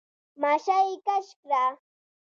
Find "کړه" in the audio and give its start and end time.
1.41-1.63